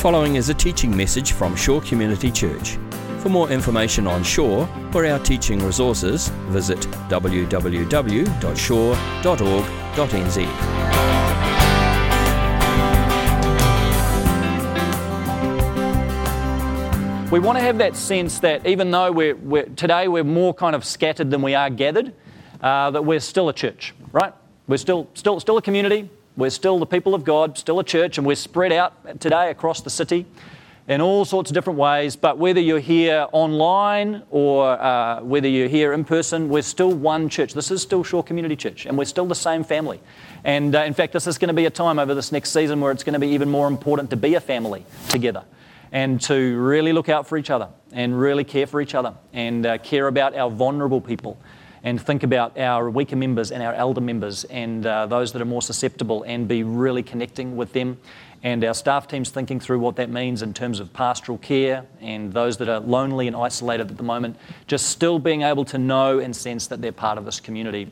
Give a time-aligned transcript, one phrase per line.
[0.00, 2.78] following is a teaching message from Shore Community Church.
[3.18, 6.78] For more information on Shore or our teaching resources, visit
[7.10, 7.70] www.shore.org.nz.
[17.30, 20.74] We want to have that sense that even though we're, we're today we're more kind
[20.74, 22.14] of scattered than we are gathered,
[22.62, 24.32] uh, that we're still a church, right?
[24.66, 26.08] We're still, still, still a community.
[26.40, 29.82] We're still the people of God, still a church, and we're spread out today across
[29.82, 30.24] the city
[30.88, 32.16] in all sorts of different ways.
[32.16, 37.28] But whether you're here online or uh, whether you're here in person, we're still one
[37.28, 37.52] church.
[37.52, 40.00] This is still Shore Community Church, and we're still the same family.
[40.42, 42.80] And uh, in fact, this is going to be a time over this next season
[42.80, 45.44] where it's going to be even more important to be a family together
[45.92, 49.66] and to really look out for each other and really care for each other and
[49.66, 51.36] uh, care about our vulnerable people
[51.82, 55.46] and think about our weaker members and our elder members and uh, those that are
[55.46, 57.98] more susceptible and be really connecting with them.
[58.42, 62.32] And our staff team's thinking through what that means in terms of pastoral care and
[62.32, 66.18] those that are lonely and isolated at the moment, just still being able to know
[66.18, 67.90] and sense that they're part of this community.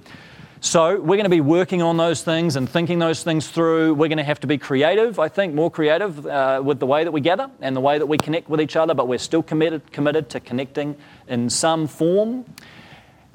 [0.61, 3.95] So, we're going to be working on those things and thinking those things through.
[3.95, 7.05] We're going to have to be creative, I think, more creative uh, with the way
[7.05, 9.43] that we gather and the way that we connect with each other, but we're still
[9.43, 10.97] committed, committed to connecting
[11.29, 12.45] in some form.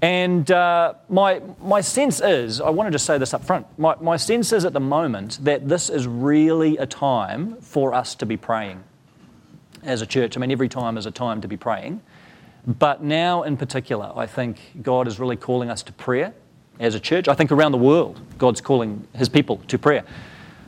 [0.04, 3.96] And uh, my, my sense is, I want to just say this up front, my,
[4.02, 8.26] my sense is at the moment that this is really a time for us to
[8.26, 8.84] be praying
[9.82, 10.36] as a church.
[10.36, 12.02] I mean, every time is a time to be praying.
[12.68, 16.34] But now in particular, I think God is really calling us to prayer
[16.82, 17.30] as a church.
[17.30, 20.04] I think around the world, God's calling his people to prayer.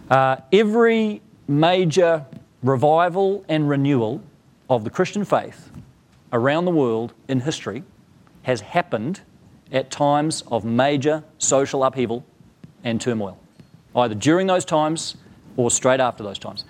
[0.09, 2.25] Uh, every major
[2.63, 4.21] revival and renewal
[4.69, 5.71] of the Christian faith
[6.31, 7.83] around the world in history
[8.45, 9.21] has happened
[9.71, 12.23] at times of major social upheaval
[12.83, 13.39] and turmoil,
[13.95, 15.17] either during those times
[15.57, 16.63] or straight after those times.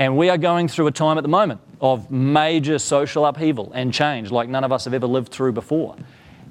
[0.00, 3.94] And we are going through a time at the moment of major social upheaval and
[3.94, 5.94] change like none of us have ever lived through before.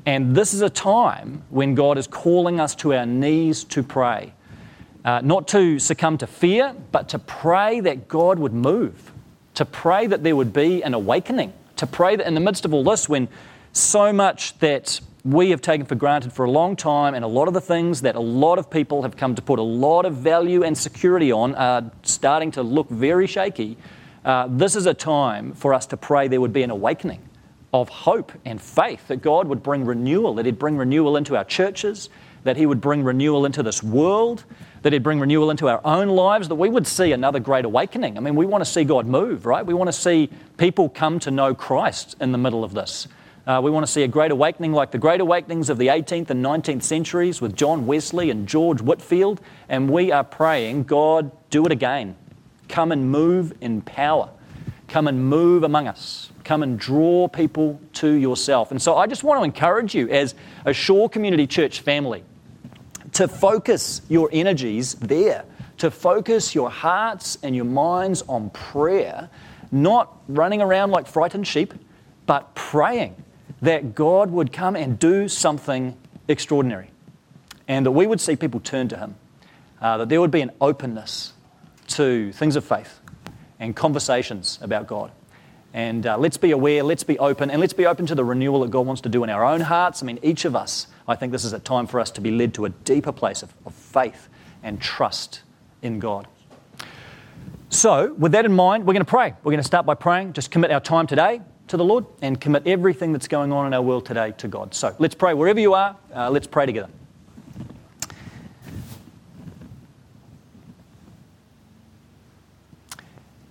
[0.05, 4.33] And this is a time when God is calling us to our knees to pray.
[5.03, 9.11] Uh, not to succumb to fear, but to pray that God would move,
[9.55, 12.73] to pray that there would be an awakening, to pray that in the midst of
[12.73, 13.27] all this, when
[13.73, 17.47] so much that we have taken for granted for a long time, and a lot
[17.47, 20.15] of the things that a lot of people have come to put a lot of
[20.15, 23.77] value and security on are starting to look very shaky.
[24.23, 27.21] Uh, this is a time for us to pray there would be an awakening
[27.73, 31.45] of hope and faith that God would bring renewal, that He'd bring renewal into our
[31.45, 32.09] churches,
[32.43, 34.43] that He would bring renewal into this world,
[34.83, 38.17] that He'd bring renewal into our own lives, that we would see another great awakening.
[38.17, 39.65] I mean, we want to see God move, right?
[39.65, 43.07] We want to see people come to know Christ in the middle of this.
[43.45, 46.29] Uh, we want to see a great awakening like the great awakenings of the 18th
[46.29, 49.41] and 19th centuries with John Wesley and George Whitefield.
[49.67, 52.15] And we are praying, God, do it again.
[52.69, 54.29] Come and move in power.
[54.87, 56.31] Come and move among us.
[56.45, 58.71] Come and draw people to yourself.
[58.71, 62.23] And so I just want to encourage you as a Shore Community Church family
[63.11, 65.43] to focus your energies there,
[65.79, 69.29] to focus your hearts and your minds on prayer,
[69.69, 71.73] not running around like frightened sheep,
[72.25, 73.17] but praying
[73.63, 75.97] that God would come and do something
[76.27, 76.91] extraordinary
[77.65, 79.15] and that we would see people turn to Him,
[79.81, 81.31] uh, that there would be an openness
[81.87, 82.99] to things of faith
[83.59, 85.11] and conversations about God.
[85.73, 88.59] And uh, let's be aware, let's be open, and let's be open to the renewal
[88.61, 90.03] that God wants to do in our own hearts.
[90.03, 92.31] I mean, each of us, I think this is a time for us to be
[92.31, 94.27] led to a deeper place of, of faith
[94.61, 95.41] and trust
[95.81, 96.27] in God.
[97.69, 99.33] So, with that in mind, we're going to pray.
[99.41, 100.33] We're going to start by praying.
[100.33, 103.73] Just commit our time today to the Lord and commit everything that's going on in
[103.73, 104.73] our world today to God.
[104.73, 105.95] So let's pray wherever you are.
[106.13, 106.89] Uh, let's pray together.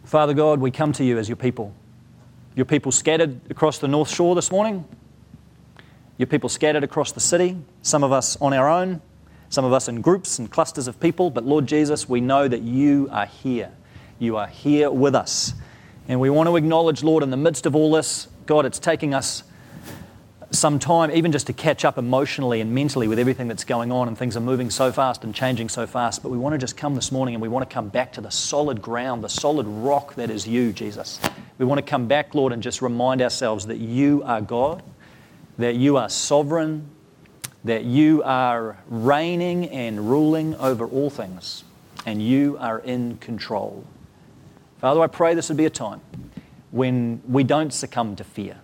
[0.05, 1.75] Father God, we come to you as your people.
[2.55, 4.85] Your people scattered across the North Shore this morning.
[6.19, 9.01] Your people scattered across the city, some of us on our own,
[9.49, 11.31] some of us in groups and clusters of people.
[11.31, 13.73] But Lord Jesus, we know that you are here.
[14.19, 15.55] You are here with us.
[16.09, 19.15] And we want to acknowledge, Lord, in the midst of all this, God, it's taking
[19.15, 19.45] us
[20.51, 24.09] some time even just to catch up emotionally and mentally with everything that's going on,
[24.09, 26.23] and things are moving so fast and changing so fast.
[26.23, 28.21] But we want to just come this morning and we want to come back to
[28.21, 31.21] the solid ground, the solid rock that is you, Jesus.
[31.57, 34.83] We want to come back, Lord, and just remind ourselves that you are God,
[35.57, 36.91] that you are sovereign,
[37.65, 41.65] that you are reigning and ruling over all things,
[42.05, 43.85] and you are in control.
[44.83, 46.01] Father, I pray this would be a time
[46.73, 48.59] when we don't succumb to fear,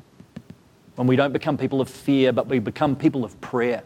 [0.97, 3.85] when we don't become people of fear, but we become people of prayer,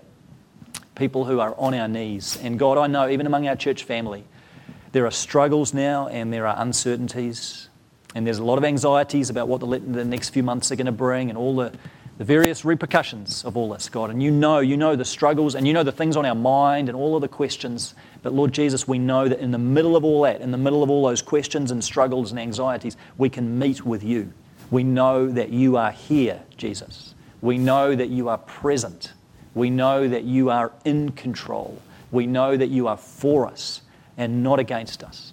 [0.95, 2.39] people who are on our knees.
[2.43, 4.25] And God, I know even among our church family,
[4.93, 7.69] there are struggles now and there are uncertainties.
[8.15, 10.87] And there's a lot of anxieties about what the, the next few months are going
[10.87, 11.75] to bring and all the,
[12.23, 14.09] the various repercussions of all this, God.
[14.09, 16.89] And you know, you know the struggles and you know the things on our mind
[16.89, 17.97] and all of the questions.
[18.23, 20.85] But Lord Jesus, we know that in the middle of all that, in the middle
[20.85, 24.33] of all those questions and struggles and anxieties, we can meet with you.
[24.71, 27.17] We know that you are here, Jesus.
[27.41, 29.15] We know that you are present.
[29.57, 31.77] We know that you are in control.
[32.13, 33.83] We know that you are for us
[34.17, 35.33] and not against us.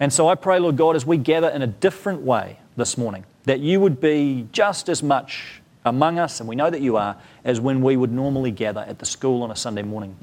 [0.00, 3.26] And so I pray, Lord God, as we gather in a different way this morning,
[3.44, 7.16] that you would be just as much among us, and we know that you are,
[7.44, 10.16] as when we would normally gather at the school on a Sunday morning.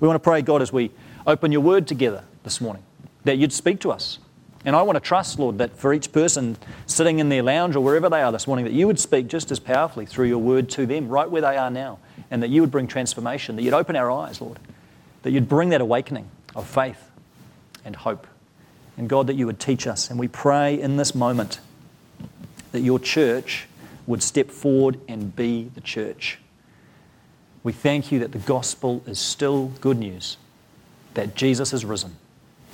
[0.00, 0.90] We want to pray, God, as we
[1.26, 2.82] open your word together this morning,
[3.24, 4.18] that you'd speak to us.
[4.64, 6.56] And I want to trust, Lord, that for each person
[6.86, 9.52] sitting in their lounge or wherever they are this morning, that you would speak just
[9.52, 12.00] as powerfully through your word to them, right where they are now,
[12.30, 14.58] and that you would bring transformation, that you'd open our eyes, Lord,
[15.22, 17.08] that you'd bring that awakening of faith
[17.84, 18.26] and hope.
[18.96, 20.10] And God, that you would teach us.
[20.10, 21.60] And we pray in this moment
[22.72, 23.67] that your church
[24.08, 26.38] would step forward and be the church.
[27.62, 30.38] We thank you that the gospel is still good news,
[31.12, 32.16] that Jesus is risen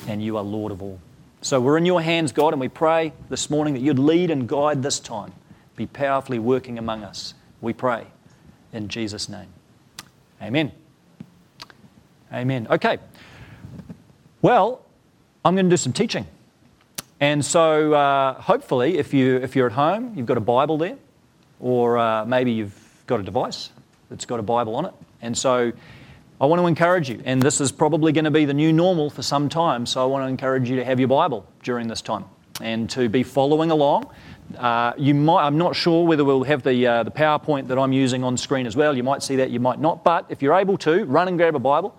[0.06, 1.00] and you are Lord of all.
[1.42, 4.48] So we're in your hands, God, and we pray this morning that you'd lead and
[4.48, 5.32] guide this time,
[5.74, 7.34] be powerfully working among us.
[7.60, 8.06] We pray
[8.72, 9.48] in Jesus' name.
[10.40, 10.70] Amen.
[12.32, 12.68] Amen.
[12.70, 12.98] Okay.
[14.40, 14.84] Well,
[15.44, 16.26] I'm going to do some teaching.
[17.18, 20.96] And so uh, hopefully, if, you, if you're at home, you've got a Bible there
[21.60, 23.70] or uh, maybe you've got a device
[24.10, 24.94] that's got a Bible on it.
[25.22, 25.72] And so
[26.40, 29.08] I want to encourage you, and this is probably going to be the new normal
[29.10, 32.02] for some time, so I want to encourage you to have your Bible during this
[32.02, 32.24] time
[32.60, 34.10] and to be following along.
[34.58, 37.92] Uh, you might, I'm not sure whether we'll have the, uh, the PowerPoint that I'm
[37.92, 38.96] using on screen as well.
[38.96, 40.04] You might see that, you might not.
[40.04, 41.96] But if you're able to, run and grab a Bible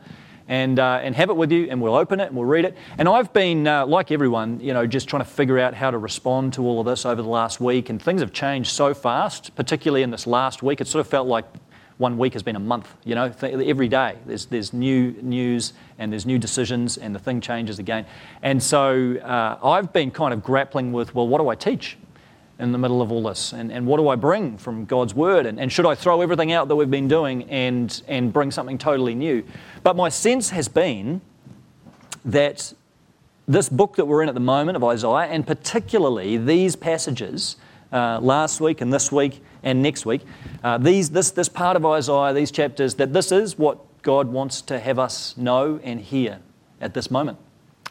[0.48, 2.78] and, uh, and have it with you, and we'll open it and we'll read it.
[2.98, 5.98] And I've been, uh, like everyone, you know, just trying to figure out how to
[5.98, 7.90] respond to all of this over the last week.
[7.90, 10.82] And things have changed so fast, particularly in this last week.
[10.82, 11.46] It sort of felt like
[11.98, 12.94] one week has been a month.
[13.06, 17.40] You know, every day there's, there's new news and there's new decisions, and the thing
[17.40, 18.06] changes again.
[18.44, 21.98] And so uh, I've been kind of grappling with, well, what do I teach?
[22.60, 23.54] In the middle of all this?
[23.54, 25.46] And, and what do I bring from God's Word?
[25.46, 28.78] And, and should I throw everything out that we've been doing and, and bring something
[28.78, 29.44] totally new?
[29.84, 31.22] But my sense has been
[32.24, 32.74] that
[33.48, 37.58] this book that we're in at the moment of Isaiah, and particularly these passages
[37.92, 40.22] uh, last week and this week and next week,
[40.64, 44.62] uh, these, this, this part of Isaiah, these chapters, that this is what God wants
[44.64, 46.40] to have us know and hear
[46.82, 47.38] at this moment.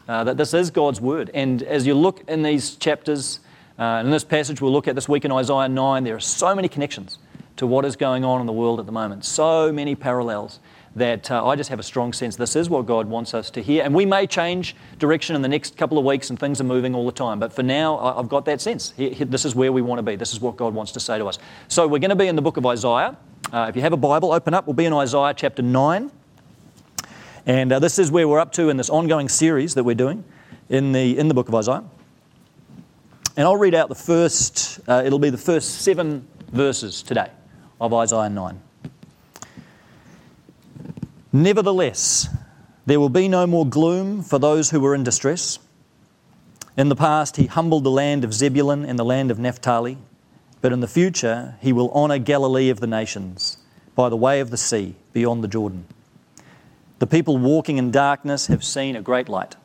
[0.07, 1.31] Uh, that this is God's Word.
[1.33, 3.39] And as you look in these chapters,
[3.77, 6.55] uh, in this passage we'll look at this week in Isaiah 9, there are so
[6.55, 7.19] many connections
[7.57, 10.59] to what is going on in the world at the moment, so many parallels
[10.95, 13.61] that uh, I just have a strong sense this is what God wants us to
[13.61, 13.83] hear.
[13.83, 16.95] And we may change direction in the next couple of weeks and things are moving
[16.95, 17.39] all the time.
[17.39, 18.93] But for now, I've got that sense.
[18.97, 20.15] This is where we want to be.
[20.15, 21.37] This is what God wants to say to us.
[21.67, 23.17] So we're going to be in the book of Isaiah.
[23.51, 24.67] Uh, if you have a Bible, open up.
[24.67, 26.11] We'll be in Isaiah chapter 9.
[27.45, 30.23] And uh, this is where we're up to in this ongoing series that we're doing
[30.69, 31.83] in the, in the book of Isaiah.
[33.37, 37.29] And I'll read out the first, uh, it'll be the first seven verses today
[37.81, 38.61] of Isaiah 9.
[41.33, 42.29] Nevertheless,
[42.85, 45.59] there will be no more gloom for those who were in distress.
[46.77, 49.97] In the past, he humbled the land of Zebulun and the land of Naphtali,
[50.61, 53.57] but in the future, he will honour Galilee of the nations
[53.95, 55.85] by the way of the sea beyond the Jordan.
[56.99, 59.57] The people walking in darkness have seen a great light.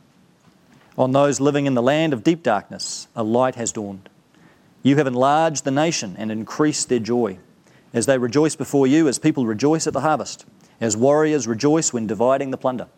[0.98, 4.08] On those living in the land of deep darkness, a light has dawned.
[4.82, 7.38] You have enlarged the nation and increased their joy,
[7.92, 10.46] as they rejoice before you, as people rejoice at the harvest,
[10.80, 12.88] as warriors rejoice when dividing the plunder.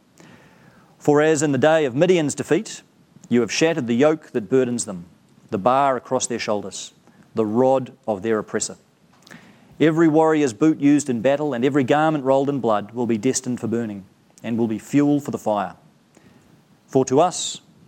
[0.99, 2.83] For as in the day of Midian's defeat,
[3.29, 5.07] you have shattered the yoke that burdens them,
[5.51, 6.93] the bar across their shoulders,
[7.35, 8.77] the rod of their oppressor.
[9.81, 13.59] Every warrior's boot used in battle and every garment rolled in blood will be destined
[13.59, 14.05] for burning
[14.43, 15.75] and will be fuel for the fire.
[16.87, 17.61] For to us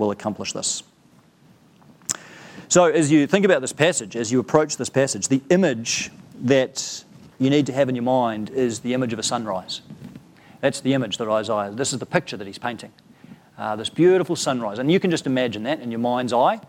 [0.00, 0.82] will accomplish this.
[2.68, 6.10] So, as you think about this passage, as you approach this passage, the image
[6.42, 7.04] that
[7.38, 9.82] you need to have in your mind is the image of a sunrise.
[10.60, 12.92] That's the image that Isaiah, this is the picture that he's painting.
[13.58, 14.78] Uh, this beautiful sunrise.
[14.78, 16.60] And you can just imagine that in your mind's eye.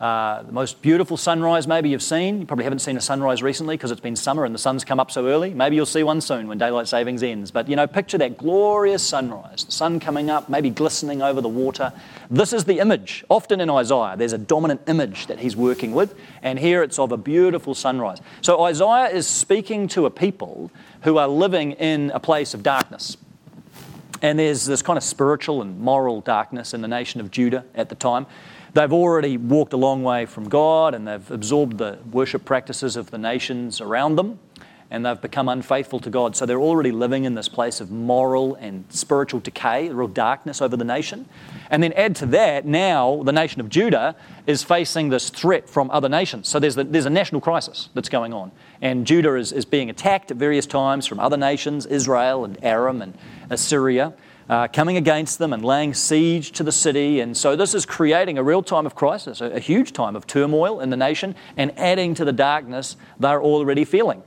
[0.00, 2.40] Uh, the most beautiful sunrise maybe you've seen.
[2.40, 5.00] You probably haven't seen a sunrise recently because it's been summer and the sun's come
[5.00, 5.54] up so early.
[5.54, 7.50] Maybe you'll see one soon when daylight savings ends.
[7.50, 11.48] But you know, picture that glorious sunrise, the sun coming up, maybe glistening over the
[11.48, 11.94] water.
[12.30, 13.24] This is the image.
[13.30, 17.10] Often in Isaiah, there's a dominant image that he's working with, and here it's of
[17.10, 18.18] a beautiful sunrise.
[18.42, 20.70] So Isaiah is speaking to a people
[21.04, 23.16] who are living in a place of darkness.
[24.20, 27.88] And there's this kind of spiritual and moral darkness in the nation of Judah at
[27.88, 28.26] the time.
[28.76, 33.10] They've already walked a long way from God and they've absorbed the worship practices of
[33.10, 34.38] the nations around them
[34.90, 36.36] and they've become unfaithful to God.
[36.36, 40.76] So they're already living in this place of moral and spiritual decay, real darkness over
[40.76, 41.26] the nation.
[41.70, 44.14] And then add to that, now the nation of Judah
[44.46, 46.46] is facing this threat from other nations.
[46.46, 48.52] So there's, the, there's a national crisis that's going on.
[48.82, 53.00] And Judah is, is being attacked at various times from other nations, Israel and Aram
[53.00, 53.16] and
[53.48, 54.12] Assyria
[54.48, 57.20] uh, coming against them and laying siege to the city.
[57.20, 60.26] And so this is creating a real time of crisis, a, a huge time of
[60.26, 64.22] turmoil in the nation, and adding to the darkness they're already feeling.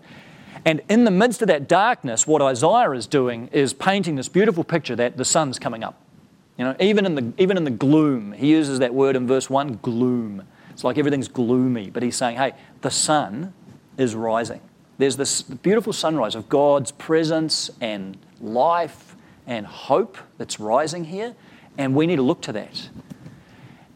[0.66, 4.64] And in the midst of that darkness, what Isaiah is doing is painting this beautiful
[4.64, 6.02] picture that the sun's coming up.
[6.58, 9.50] You know, even in the, even in the gloom, he uses that word in verse
[9.50, 10.44] 1 gloom.
[10.72, 13.54] It's like everything's gloomy, but he's saying, hey, the sun
[13.98, 14.60] is rising.
[14.98, 19.09] There's this beautiful sunrise of God's presence and life
[19.50, 21.36] and hope that's rising here,
[21.78, 22.90] and we need to look to that.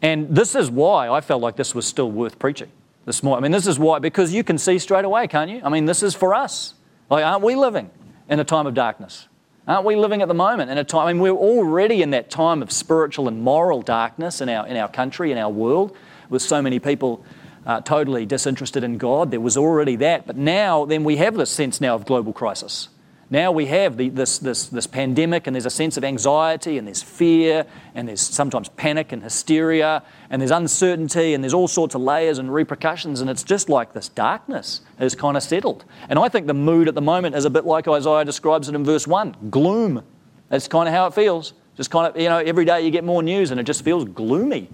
[0.02, 2.70] And this is why I felt like this was still worth preaching
[3.06, 3.42] this morning.
[3.42, 5.62] I mean, this is why, because you can see straight away, can't you?
[5.64, 6.74] I mean, this is for us.
[7.08, 7.88] Like, aren't we living
[8.28, 9.28] in a time of darkness?
[9.68, 11.06] Aren't we living at the moment in a time?
[11.06, 14.76] I mean, we're already in that time of spiritual and moral darkness in our, in
[14.76, 15.96] our country, in our world,
[16.28, 17.24] with so many people
[17.64, 19.30] uh, totally disinterested in God.
[19.30, 20.26] There was already that.
[20.26, 22.88] But now, then we have this sense now of global crisis.
[23.34, 26.86] Now we have the, this, this, this pandemic, and there's a sense of anxiety, and
[26.86, 31.96] there's fear, and there's sometimes panic and hysteria, and there's uncertainty, and there's all sorts
[31.96, 35.84] of layers and repercussions, and it's just like this darkness has kind of settled.
[36.08, 38.76] And I think the mood at the moment is a bit like Isaiah describes it
[38.76, 40.04] in verse 1 gloom.
[40.48, 41.54] That's kind of how it feels.
[41.76, 44.04] Just kind of, you know, every day you get more news, and it just feels
[44.04, 44.70] gloomy.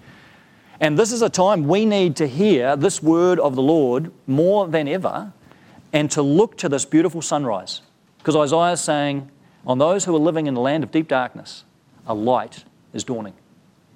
[0.81, 4.69] And this is a time we need to hear this word of the Lord more
[4.69, 5.33] than ever,
[5.95, 7.81] and to look to this beautiful sunrise
[8.21, 9.31] because Isaiah is saying,
[9.67, 11.65] on those who are living in the land of deep darkness,
[12.07, 13.35] a light is dawning.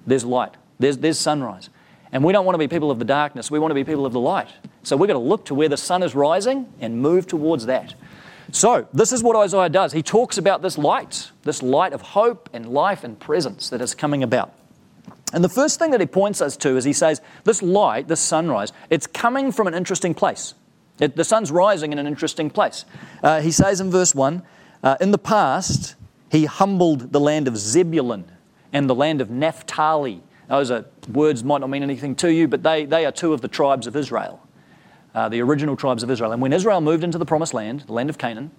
[0.05, 1.69] There's light, there's, there's sunrise.
[2.11, 4.05] And we don't want to be people of the darkness, we want to be people
[4.05, 4.49] of the light.
[4.83, 7.95] So we've got to look to where the sun is rising and move towards that.
[8.51, 9.91] So, this is what Isaiah does.
[9.91, 13.95] He talks about this light, this light of hope and life and presence that is
[13.95, 14.53] coming about.
[15.33, 18.21] And the first thing that he points us to is he says, This light, this
[18.21, 20.53] sunrise, it's coming from an interesting place.
[20.99, 22.85] It, the sun's rising in an interesting place.
[23.21, 24.41] Uh, he says in verse 1
[24.83, 25.95] uh, In the past,
[26.29, 28.25] he humbled the land of Zebulun
[28.71, 30.23] and the land of Naphtali.
[30.47, 33.41] Those are words might not mean anything to you, but they, they are two of
[33.41, 34.41] the tribes of Israel,
[35.13, 36.31] uh, the original tribes of Israel.
[36.31, 38.51] And when Israel moved into the promised land, the land of Canaan,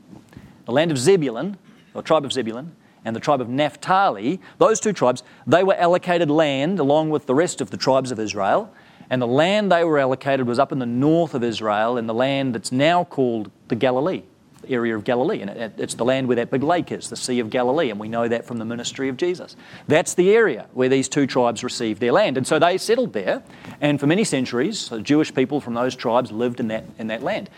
[0.64, 1.56] the land of Zebulun,
[1.94, 2.74] or tribe of Zebulun,
[3.04, 7.34] and the tribe of Naphtali, those two tribes, they were allocated land along with the
[7.34, 8.72] rest of the tribes of Israel.
[9.10, 12.14] And the land they were allocated was up in the north of Israel, in the
[12.14, 14.22] land that's now called the Galilee,
[14.62, 15.40] the area of Galilee.
[15.40, 17.90] And it's the land where that big lake is, the Sea of Galilee.
[17.90, 19.54] And we know that from the ministry of Jesus.
[19.86, 22.36] That's the area where these two tribes received their land.
[22.36, 23.42] And so they settled there.
[23.80, 27.22] And for many centuries, the Jewish people from those tribes lived in that, in that
[27.22, 27.48] land.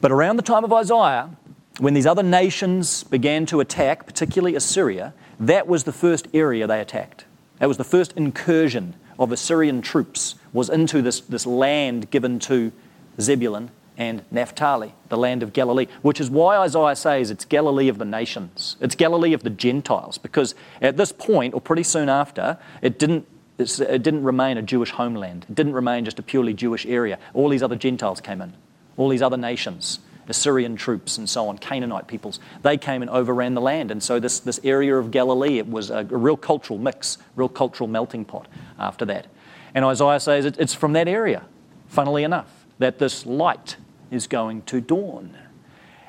[0.00, 1.30] But around the time of Isaiah,
[1.78, 6.80] when these other nations began to attack, particularly Assyria, that was the first area they
[6.80, 7.24] attacked.
[7.60, 12.72] That was the first incursion of Assyrian troops was into this, this land given to
[13.20, 17.98] Zebulun and Naphtali, the land of Galilee, which is why Isaiah says it's Galilee of
[17.98, 18.76] the nations.
[18.80, 23.26] It's Galilee of the Gentiles, because at this point, or pretty soon after, it didn't,
[23.58, 25.46] it didn't remain a Jewish homeland.
[25.48, 27.18] It didn't remain just a purely Jewish area.
[27.34, 28.54] All these other Gentiles came in,
[28.96, 30.00] all these other nations.
[30.28, 33.90] Assyrian troops and so on, Canaanite peoples, they came and overran the land.
[33.90, 37.48] And so this, this area of Galilee, it was a, a real cultural mix, real
[37.48, 38.46] cultural melting pot
[38.78, 39.26] after that.
[39.74, 41.44] And Isaiah says it, it's from that area,
[41.88, 43.76] funnily enough, that this light
[44.10, 45.36] is going to dawn.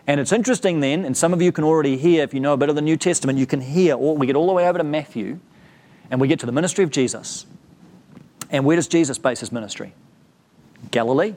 [0.06, 2.58] And it's interesting then, and some of you can already hear, if you know a
[2.58, 4.78] bit of the New Testament, you can hear, all, we get all the way over
[4.78, 5.40] to Matthew,
[6.12, 7.46] and we get to the ministry of Jesus.
[8.50, 9.94] And where does Jesus base his ministry?
[10.92, 11.36] Galilee,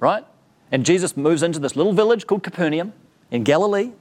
[0.00, 0.24] right?
[0.72, 2.92] And Jesus moves into this little village called Capernaum
[3.30, 3.92] in Galilee,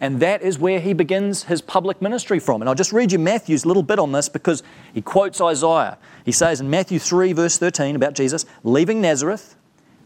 [0.00, 2.62] and that is where he begins his public ministry from.
[2.62, 4.62] And I'll just read you Matthew's little bit on this because
[4.94, 5.98] he quotes Isaiah.
[6.24, 9.56] He says in Matthew 3, verse 13 about Jesus, leaving Nazareth,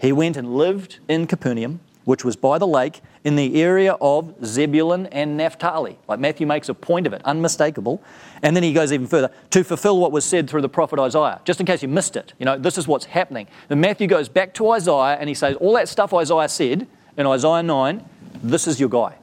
[0.00, 4.34] he went and lived in Capernaum, which was by the lake in the area of
[4.44, 5.98] Zebulun and Naphtali.
[6.06, 8.02] Like Matthew makes a point of it, unmistakable.
[8.42, 11.40] And then he goes even further to fulfill what was said through the prophet Isaiah.
[11.44, 13.46] Just in case you missed it, you know, this is what's happening.
[13.68, 17.26] Then Matthew goes back to Isaiah and he says, All that stuff Isaiah said in
[17.26, 18.04] Isaiah 9,
[18.42, 19.16] this is your guy.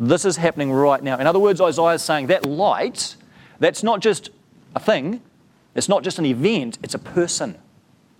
[0.00, 1.18] This is happening right now.
[1.18, 3.16] In other words, Isaiah is saying that light,
[3.58, 4.30] that's not just
[4.74, 5.20] a thing,
[5.74, 7.58] it's not just an event, it's a person.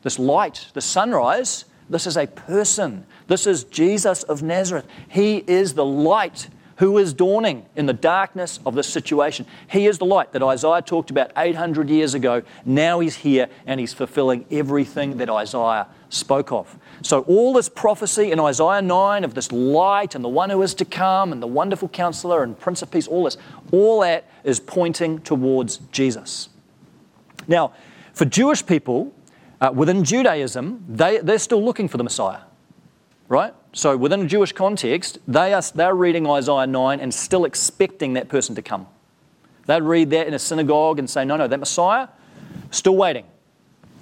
[0.02, 3.06] This light, the sunrise, this is a person.
[3.26, 4.86] This is Jesus of Nazareth.
[5.08, 9.46] He is the light who is dawning in the darkness of this situation.
[9.68, 12.42] He is the light that Isaiah talked about 800 years ago.
[12.64, 16.76] Now he's here and he's fulfilling everything that Isaiah spoke of.
[17.02, 20.74] So, all this prophecy in Isaiah 9 of this light and the one who is
[20.74, 23.36] to come and the wonderful counselor and Prince of Peace, all this,
[23.70, 26.48] all that is pointing towards Jesus.
[27.46, 27.72] Now,
[28.12, 29.14] for Jewish people,
[29.60, 32.40] uh, within Judaism, they, they're still looking for the Messiah,
[33.32, 33.54] right?
[33.72, 38.28] So within a Jewish context, they are, they're reading Isaiah 9 and still expecting that
[38.28, 38.86] person to come.
[39.64, 42.08] They'd read that in a synagogue and say, no, no, that Messiah,
[42.70, 43.24] still waiting.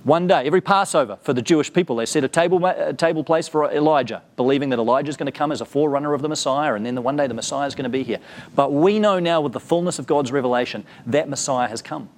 [0.03, 3.47] One day, every Passover for the Jewish people, they set a table, a table place
[3.47, 6.75] for Elijah, believing that Elijah is going to come as a forerunner of the Messiah,
[6.75, 8.19] and then the, one day the Messiah is going to be here.
[8.57, 12.09] But we know now, with the fullness of God's revelation, that Messiah has come.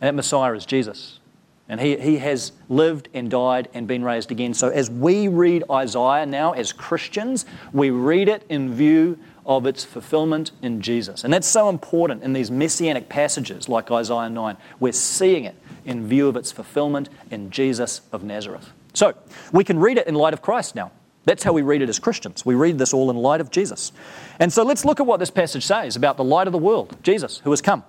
[0.00, 1.18] And that Messiah is Jesus.
[1.68, 4.52] And he, he has lived and died and been raised again.
[4.52, 9.84] So as we read Isaiah now as Christians, we read it in view of its
[9.84, 11.24] fulfillment in Jesus.
[11.24, 14.56] And that's so important in these messianic passages like Isaiah 9.
[14.78, 15.54] We're seeing it
[15.84, 18.70] in view of its fulfillment in Jesus of Nazareth.
[18.92, 19.14] So
[19.52, 20.92] we can read it in light of Christ now.
[21.24, 22.44] That's how we read it as Christians.
[22.44, 23.92] We read this all in light of Jesus.
[24.38, 26.96] And so let's look at what this passage says about the light of the world,
[27.02, 27.82] Jesus, who has come.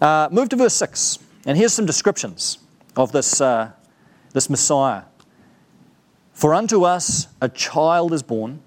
[0.00, 1.18] Uh, move to verse 6.
[1.44, 2.58] And here's some descriptions
[2.96, 3.72] of this, uh,
[4.32, 5.02] this Messiah.
[6.32, 8.60] For unto us a child is born,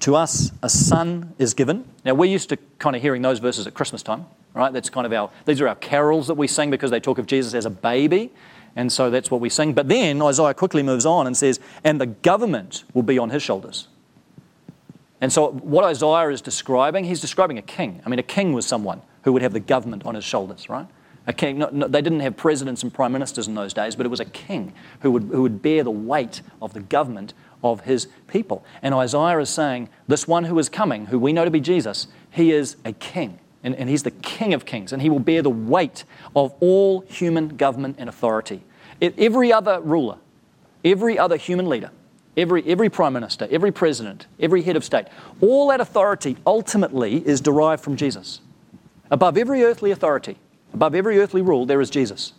[0.00, 1.84] to us a son is given.
[2.04, 4.72] Now, we're used to kind of hearing those verses at Christmas time, right?
[4.72, 7.26] That's kind of our, these are our carols that we sing because they talk of
[7.26, 8.32] Jesus as a baby.
[8.76, 9.74] And so that's what we sing.
[9.74, 13.42] But then Isaiah quickly moves on and says, and the government will be on his
[13.42, 13.88] shoulders.
[15.20, 18.00] And so what Isaiah is describing, he's describing a king.
[18.06, 20.86] I mean, a king was someone who would have the government on his shoulders, right?
[21.26, 24.06] A king, no, no, they didn't have presidents and prime ministers in those days, but
[24.06, 27.82] it was a king who would, who would bear the weight of the government of
[27.82, 28.64] his people.
[28.82, 32.06] And Isaiah is saying, This one who is coming, who we know to be Jesus,
[32.30, 33.38] he is a king.
[33.62, 36.04] And, and he's the king of kings, and he will bear the weight
[36.34, 38.62] of all human government and authority.
[39.00, 40.16] It, every other ruler,
[40.82, 41.90] every other human leader,
[42.38, 45.06] every, every prime minister, every president, every head of state,
[45.42, 48.40] all that authority ultimately is derived from Jesus.
[49.10, 50.38] Above every earthly authority,
[50.72, 52.32] Above every earthly rule, there is Jesus,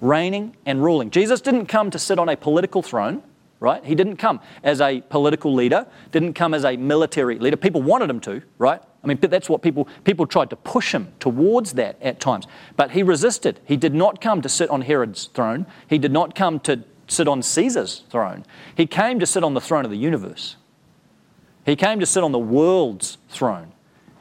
[0.00, 1.10] reigning and ruling.
[1.10, 3.22] Jesus didn't come to sit on a political throne,
[3.60, 3.84] right?
[3.84, 7.56] He didn't come as a political leader, didn't come as a military leader.
[7.56, 8.82] People wanted him to, right?
[9.02, 12.46] I mean, that's what people, people tried to push him towards that at times.
[12.76, 13.60] But he resisted.
[13.64, 17.28] He did not come to sit on Herod's throne, he did not come to sit
[17.28, 18.44] on Caesar's throne.
[18.76, 20.56] He came to sit on the throne of the universe.
[21.64, 23.71] He came to sit on the world's throne.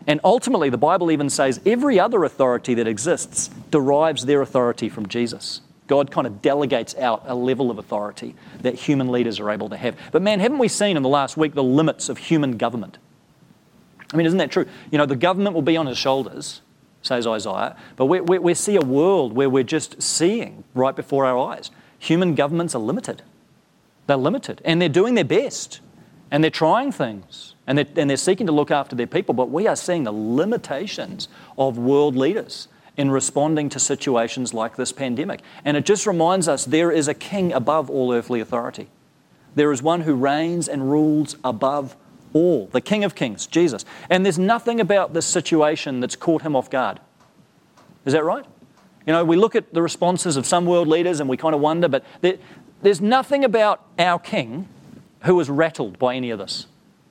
[0.08, 5.08] And ultimately, the Bible even says every other authority that exists derives their authority from
[5.08, 5.62] Jesus.
[5.88, 9.78] God kind of delegates out a level of authority that human leaders are able to
[9.78, 9.98] have.
[10.12, 12.98] But man, haven't we seen in the last week the limits of human government?
[14.14, 14.66] I mean, isn't that true?
[14.90, 16.62] You know, the government will be on his shoulders,
[17.02, 21.26] says Isaiah, but we, we, we see a world where we're just seeing right before
[21.26, 21.72] our eyes.
[22.00, 23.22] Human governments are limited.
[24.08, 25.80] They're limited, and they're doing their best,
[26.32, 29.50] and they're trying things and they're, and they're seeking to look after their people, but
[29.50, 32.68] we are seeing the limitations of world leaders
[32.98, 35.42] in responding to situations like this pandemic.
[35.64, 38.90] And it just reminds us there is a king above all earthly authority.
[39.56, 41.96] There is one who reigns and rules above
[42.34, 43.84] all, the King of Kings, Jesus.
[44.10, 47.00] And there's nothing about this situation that's caught him off guard.
[48.06, 48.46] Is that right?
[49.06, 51.62] You know, we look at the responses of some world leaders and we kind of
[51.62, 52.38] wonder, but there,
[52.82, 54.68] there's nothing about our king
[55.24, 56.68] who was rattled by any of this.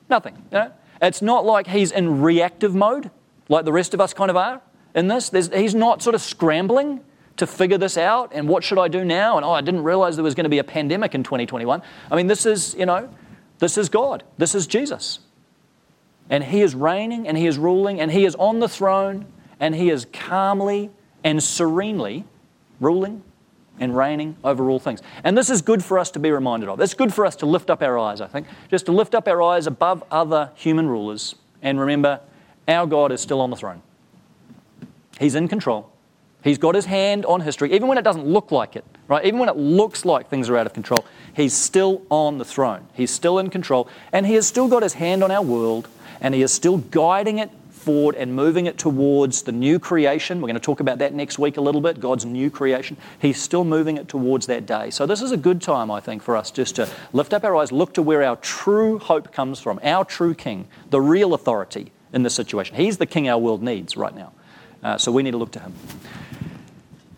[0.09, 0.35] Nothing.
[0.51, 0.71] You know?
[1.01, 3.09] It's not like he's in reactive mode,
[3.49, 4.61] like the rest of us kind of are
[4.93, 5.29] in this.
[5.29, 7.01] There's, he's not sort of scrambling
[7.37, 9.37] to figure this out and what should I do now?
[9.37, 11.81] And oh, I didn't realize there was going to be a pandemic in 2021.
[12.11, 13.09] I mean, this is, you know,
[13.59, 14.23] this is God.
[14.37, 15.19] This is Jesus.
[16.29, 19.25] And he is reigning and he is ruling and he is on the throne
[19.59, 20.91] and he is calmly
[21.23, 22.25] and serenely
[22.79, 23.23] ruling
[23.79, 25.01] and reigning over all things.
[25.23, 26.79] And this is good for us to be reminded of.
[26.79, 29.27] It's good for us to lift up our eyes, I think, just to lift up
[29.27, 32.19] our eyes above other human rulers and remember
[32.67, 33.81] our God is still on the throne.
[35.19, 35.91] He's in control.
[36.43, 39.23] He's got his hand on history, even when it doesn't look like it, right?
[39.25, 41.05] Even when it looks like things are out of control,
[41.35, 42.87] he's still on the throne.
[42.93, 45.87] He's still in control, and he has still got his hand on our world,
[46.19, 50.41] and he is still guiding it forward and moving it towards the new creation.
[50.41, 52.97] We're going to talk about that next week a little bit, God's new creation.
[53.19, 54.89] He's still moving it towards that day.
[54.89, 57.55] So, this is a good time, I think, for us just to lift up our
[57.55, 61.91] eyes, look to where our true hope comes from, our true king, the real authority
[62.13, 62.75] in this situation.
[62.75, 64.33] He's the king our world needs right now.
[64.83, 65.73] Uh, so, we need to look to him.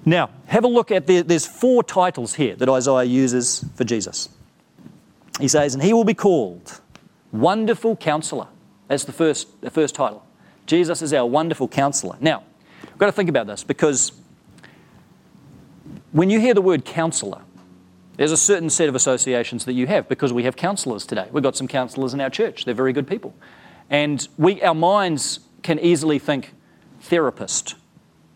[0.05, 4.29] Now, have a look at the, there's four titles here that Isaiah uses for Jesus.
[5.39, 6.81] He says, and he will be called
[7.31, 8.47] Wonderful Counselor.
[8.87, 10.22] That's the first, the first title.
[10.65, 12.17] Jesus is our wonderful counselor.
[12.21, 12.43] Now,
[12.83, 14.11] we've got to think about this because
[16.11, 17.41] when you hear the word counselor,
[18.17, 21.27] there's a certain set of associations that you have because we have counselors today.
[21.31, 22.65] We've got some counselors in our church.
[22.65, 23.33] They're very good people.
[23.89, 26.53] And we, our minds can easily think
[27.01, 27.75] therapist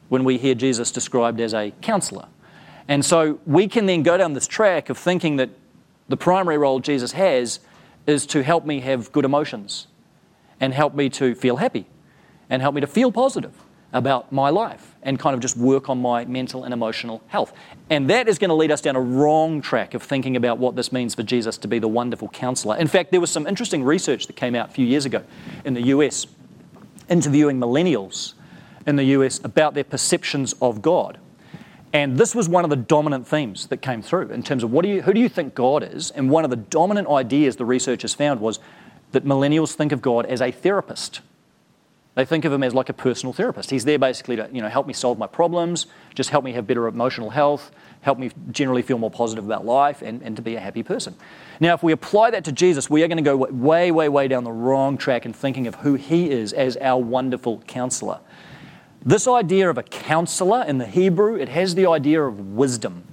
[0.09, 2.27] when we hear Jesus described as a counselor.
[2.87, 5.49] And so we can then go down this track of thinking that
[6.09, 7.59] the primary role Jesus has
[8.07, 9.87] is to help me have good emotions
[10.59, 11.85] and help me to feel happy
[12.49, 13.53] and help me to feel positive
[13.93, 17.53] about my life and kind of just work on my mental and emotional health.
[17.89, 20.75] And that is going to lead us down a wrong track of thinking about what
[20.75, 22.77] this means for Jesus to be the wonderful counselor.
[22.77, 25.23] In fact, there was some interesting research that came out a few years ago
[25.63, 26.27] in the US
[27.09, 28.33] interviewing millennials
[28.85, 31.17] in the US about their perceptions of God.
[31.93, 34.83] And this was one of the dominant themes that came through in terms of what
[34.83, 36.11] do you, who do you think God is?
[36.11, 38.59] And one of the dominant ideas the researchers found was
[39.13, 41.21] that millennials think of God as a therapist.
[42.17, 43.69] They think of him as like a personal therapist.
[43.69, 46.65] He's there basically to you know, help me solve my problems, just help me have
[46.65, 47.69] better emotional health,
[48.01, 51.15] help me generally feel more positive about life, and, and to be a happy person.
[51.59, 54.27] Now, if we apply that to Jesus, we are going to go way, way, way
[54.27, 58.19] down the wrong track in thinking of who he is as our wonderful counselor.
[59.05, 63.03] This idea of a counselor in the Hebrew, it has the idea of wisdom.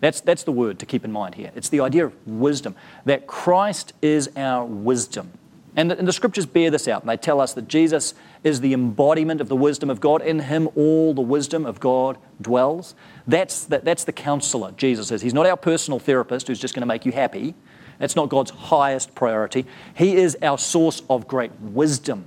[0.00, 1.52] That's, that's the word to keep in mind here.
[1.54, 5.32] It's the idea of wisdom, that Christ is our wisdom.
[5.74, 8.12] And the, and the, scriptures bear this out, and they tell us that Jesus
[8.44, 10.20] is the embodiment of the wisdom of God.
[10.20, 12.94] In him, all the wisdom of God dwells.
[13.26, 15.22] That's, that, that's the counselor, Jesus is.
[15.22, 17.54] He's not our personal therapist who's just going to make you happy.
[17.98, 19.64] That's not God's highest priority.
[19.94, 22.26] He is our source of great wisdom.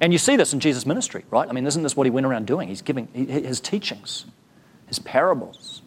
[0.00, 1.48] And you see this in Jesus' ministry, right?
[1.48, 2.68] I mean, isn't this what he went around doing?
[2.68, 4.26] He's giving his teachings,
[4.86, 5.80] his parables,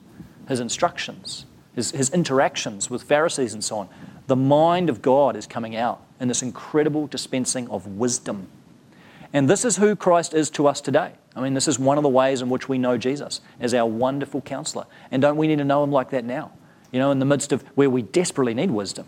[0.47, 3.89] his instructions, his, his interactions with Pharisees and so on.
[4.25, 8.47] The mind of God is coming out in this incredible dispensing of wisdom.
[9.33, 11.13] And this is who Christ is to us today.
[11.35, 13.85] I mean, this is one of the ways in which we know Jesus as our
[13.85, 14.85] wonderful counselor.
[15.11, 16.51] And don't we need to know him like that now?
[16.91, 19.05] You know, in the midst of where we desperately need wisdom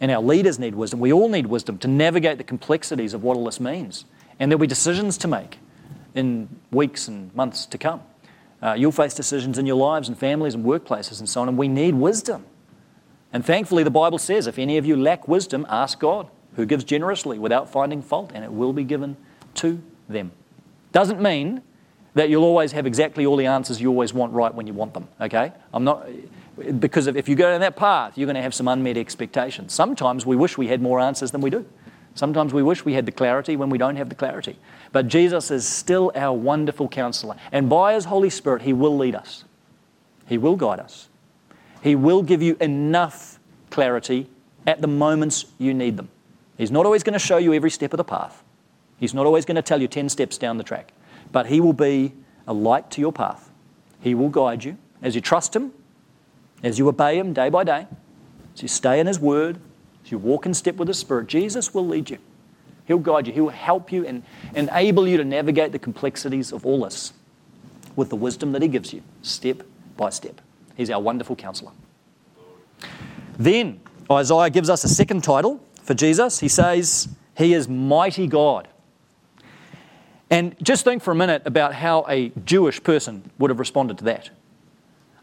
[0.00, 1.00] and our leaders need wisdom.
[1.00, 4.04] We all need wisdom to navigate the complexities of what all this means.
[4.38, 5.58] And there'll be decisions to make
[6.14, 8.02] in weeks and months to come.
[8.62, 11.56] Uh, you'll face decisions in your lives and families and workplaces and so on, and
[11.56, 12.44] we need wisdom.
[13.32, 16.84] And thankfully, the Bible says if any of you lack wisdom, ask God, who gives
[16.84, 19.16] generously without finding fault, and it will be given
[19.54, 20.32] to them.
[20.92, 21.62] Doesn't mean
[22.14, 24.94] that you'll always have exactly all the answers you always want right when you want
[24.94, 25.52] them, okay?
[25.72, 26.08] I'm not,
[26.80, 29.72] because if you go down that path, you're going to have some unmet expectations.
[29.72, 31.64] Sometimes we wish we had more answers than we do.
[32.14, 34.58] Sometimes we wish we had the clarity when we don't have the clarity.
[34.90, 37.36] But Jesus is still our wonderful counselor.
[37.52, 39.44] And by his Holy Spirit, he will lead us,
[40.26, 41.08] he will guide us.
[41.82, 43.38] He will give you enough
[43.70, 44.28] clarity
[44.66, 46.08] at the moments you need them.
[46.56, 48.42] He's not always going to show you every step of the path,
[48.98, 50.92] he's not always going to tell you 10 steps down the track.
[51.30, 52.14] But he will be
[52.46, 53.50] a light to your path.
[54.00, 55.72] He will guide you as you trust him
[56.62, 57.86] as you obey Him day by day,
[58.54, 59.58] as you stay in His Word,
[60.04, 62.18] as you walk in step with the Spirit, Jesus will lead you.
[62.86, 63.32] He'll guide you.
[63.32, 64.22] He'll help you and
[64.54, 67.12] enable you to navigate the complexities of all this
[67.96, 69.62] with the wisdom that He gives you, step
[69.96, 70.40] by step.
[70.78, 71.72] He's our wonderful counselor.
[73.36, 76.38] Then Isaiah gives us a second title for Jesus.
[76.38, 78.68] He says, He is mighty God.
[80.30, 84.04] And just think for a minute about how a Jewish person would have responded to
[84.04, 84.30] that.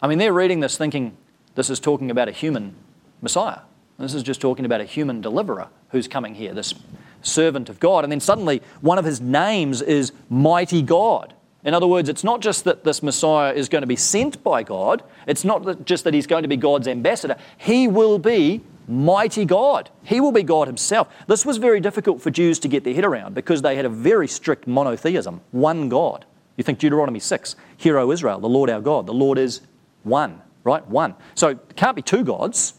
[0.02, 1.15] I mean, they're reading this thinking,
[1.56, 2.76] this is talking about a human
[3.22, 3.60] Messiah.
[3.98, 6.74] This is just talking about a human deliverer who's coming here, this
[7.22, 8.04] servant of God.
[8.04, 11.34] And then suddenly, one of his names is Mighty God.
[11.65, 14.63] In other words, it's not just that this Messiah is going to be sent by
[14.63, 17.36] God, it's not just that he's going to be God's ambassador.
[17.58, 19.89] He will be mighty God.
[20.04, 21.12] He will be God himself.
[21.28, 23.89] This was very difficult for Jews to get their head around because they had a
[23.89, 26.25] very strict monotheism, one God.
[26.56, 29.62] You think Deuteronomy 6, Hear, O Israel, the Lord our God, the Lord is
[30.04, 30.86] one right?
[30.88, 31.15] One.
[31.36, 32.73] So it can't be two gods.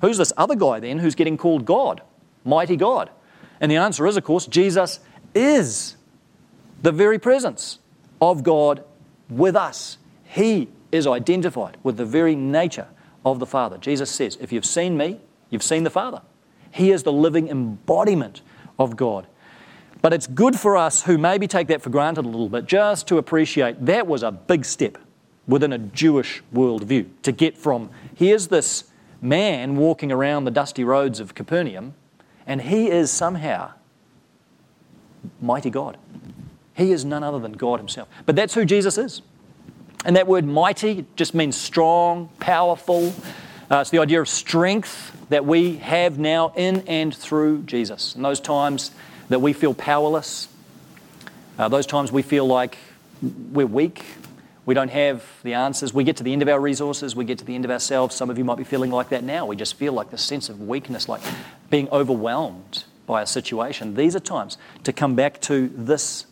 [0.00, 2.00] Who's this other guy then who's getting called God?
[2.44, 3.10] Mighty God.
[3.60, 5.00] And the answer is, of course, Jesus
[5.34, 5.96] is
[6.80, 7.80] the very presence
[8.20, 8.84] of God
[9.28, 9.98] with us.
[10.24, 12.88] He is identified with the very nature
[13.24, 13.78] of the Father.
[13.78, 16.22] Jesus says, If you've seen me, you've seen the Father.
[16.70, 18.42] He is the living embodiment
[18.78, 19.26] of God.
[20.02, 23.08] But it's good for us who maybe take that for granted a little bit just
[23.08, 24.98] to appreciate that was a big step
[25.48, 28.84] within a Jewish worldview to get from here's this
[29.20, 31.94] man walking around the dusty roads of Capernaum,
[32.46, 33.72] and he is somehow
[35.40, 35.96] mighty God.
[36.76, 38.08] He is none other than God Himself.
[38.26, 39.22] But that's who Jesus is.
[40.04, 43.14] And that word mighty just means strong, powerful.
[43.70, 48.14] Uh, it's the idea of strength that we have now in and through Jesus.
[48.14, 48.92] In those times
[49.28, 50.48] that we feel powerless,
[51.58, 52.78] uh, those times we feel like
[53.22, 54.04] we're weak,
[54.66, 55.94] we don't have the answers.
[55.94, 58.14] We get to the end of our resources, we get to the end of ourselves.
[58.14, 59.46] Some of you might be feeling like that now.
[59.46, 61.22] We just feel like the sense of weakness, like
[61.70, 63.94] being overwhelmed by a situation.
[63.94, 66.26] These are times to come back to this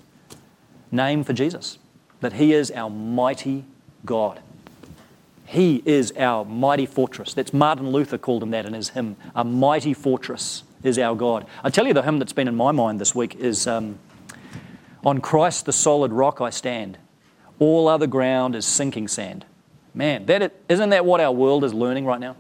[0.95, 1.79] name for Jesus
[2.21, 3.65] that He is our mighty
[4.07, 4.41] God.
[5.47, 7.35] He is our mighty fortress.
[7.35, 9.17] That's Martin Luther called him that in his hymn.
[9.35, 11.47] A mighty fortress is our God.
[11.63, 13.99] I tell you, the hymn that's been in my mind this week is um,
[15.05, 16.99] On Christ the solid rock I stand.
[17.59, 19.45] All other ground is sinking sand.
[19.93, 22.37] Man, that it, isn't that what our world is learning right now?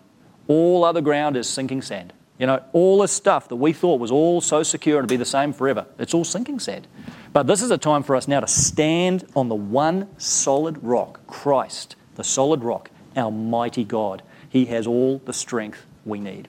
[0.48, 2.12] All other ground is sinking sand.
[2.38, 5.16] You know, all this stuff that we thought was all so secure and to be
[5.16, 6.86] the same forever, it's all sinking sand.
[7.32, 11.24] But this is a time for us now to stand on the one solid rock,
[11.26, 14.22] Christ, the solid rock, our mighty God.
[14.48, 16.48] He has all the strength we need.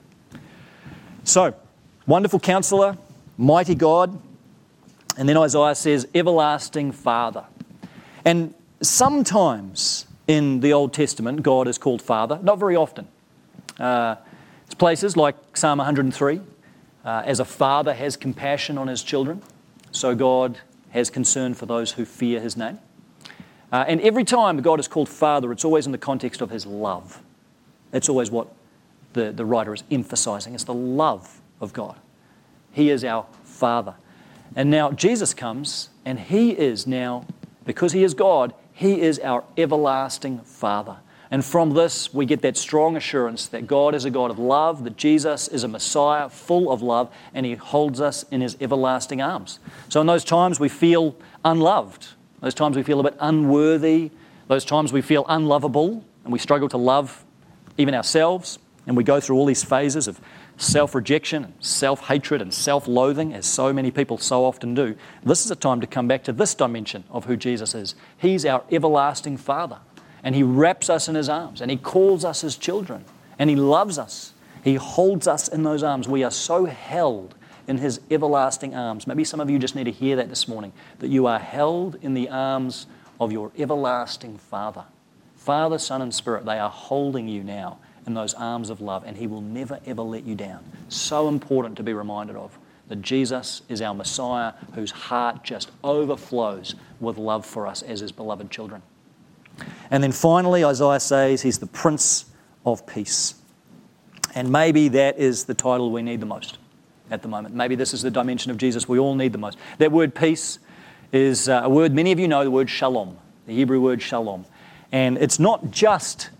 [1.24, 1.54] So,
[2.06, 2.96] wonderful counselor,
[3.36, 4.20] mighty God.
[5.18, 7.44] And then Isaiah says, everlasting Father.
[8.24, 13.06] And sometimes in the Old Testament, God is called Father, not very often.
[13.78, 14.16] Uh,
[14.78, 16.40] places like Psalm 103.
[17.04, 19.40] Uh, as a father has compassion on his children,
[19.92, 20.58] so God
[20.90, 22.80] has concern for those who fear his name.
[23.70, 26.66] Uh, and every time God is called Father, it's always in the context of his
[26.66, 27.22] love.
[27.92, 28.48] That's always what
[29.12, 30.54] the, the writer is emphasizing.
[30.54, 31.96] It's the love of God.
[32.72, 33.94] He is our Father.
[34.56, 37.24] And now Jesus comes, and he is now
[37.66, 40.96] because He is God, He is our everlasting Father.
[41.30, 44.84] And from this, we get that strong assurance that God is a God of love,
[44.84, 49.20] that Jesus is a Messiah full of love, and He holds us in His everlasting
[49.20, 49.58] arms.
[49.88, 52.08] So, in those times we feel unloved,
[52.40, 54.10] those times we feel a bit unworthy,
[54.48, 57.24] those times we feel unlovable, and we struggle to love
[57.78, 60.20] even ourselves, and we go through all these phases of
[60.56, 65.44] self rejection, self hatred, and self loathing, as so many people so often do, this
[65.44, 67.94] is a time to come back to this dimension of who Jesus is.
[68.16, 69.78] He's our everlasting Father,
[70.26, 73.04] and He wraps us in His arms, and He calls us His children,
[73.38, 74.32] and He loves us.
[74.64, 76.08] He holds us in those arms.
[76.08, 77.36] We are so held
[77.68, 79.06] in His everlasting arms.
[79.06, 81.94] Maybe some of you just need to hear that this morning that you are held
[82.02, 82.88] in the arms
[83.20, 84.84] of your everlasting Father.
[85.36, 89.16] Father, Son, and Spirit, they are holding you now in those arms of love, and
[89.16, 90.64] He will never, ever let you down.
[90.88, 92.58] So important to be reminded of
[92.88, 98.10] that Jesus is our Messiah whose heart just overflows with love for us as His
[98.10, 98.82] beloved children.
[99.90, 102.26] And then finally, Isaiah says He's the Prince
[102.64, 103.34] of Peace.
[104.34, 106.58] And maybe that is the title we need the most
[107.10, 107.54] at the moment.
[107.54, 109.58] Maybe this is the dimension of Jesus we all need the most.
[109.78, 110.58] That word peace
[111.12, 113.16] is uh, a word many of you know, the word shalom,
[113.46, 114.44] the Hebrew word shalom.
[114.92, 116.30] And it's not just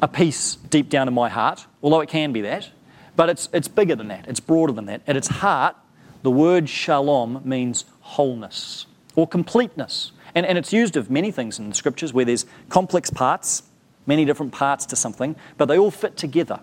[0.00, 2.70] a peace deep down in my heart, although it can be that,
[3.16, 5.02] but it's, it's bigger than that, it's broader than that.
[5.06, 5.76] At its heart,
[6.22, 10.12] the word shalom means wholeness or completeness.
[10.34, 13.62] And, and it's used of many things in the scriptures where there's complex parts,
[14.06, 16.60] many different parts to something, but they all fit together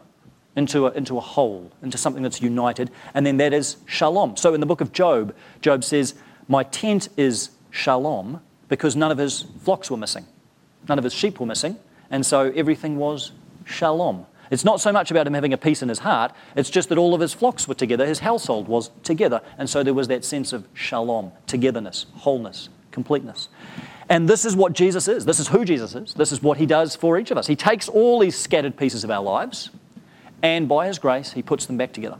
[0.55, 4.35] into a, into a whole, into something that's united, and then that is shalom.
[4.35, 6.15] So in the book of Job, Job says,
[6.47, 10.25] My tent is shalom because none of his flocks were missing,
[10.87, 11.77] none of his sheep were missing,
[12.09, 13.31] and so everything was
[13.65, 14.25] shalom.
[14.51, 16.97] It's not so much about him having a peace in his heart, it's just that
[16.97, 19.41] all of his flocks were together, his household was together.
[19.57, 23.49] And so there was that sense of shalom, togetherness, wholeness, completeness.
[24.09, 25.25] And this is what Jesus is.
[25.25, 26.13] This is who Jesus is.
[26.13, 27.47] This is what he does for each of us.
[27.47, 29.69] He takes all these scattered pieces of our lives,
[30.41, 32.17] and by his grace, he puts them back together.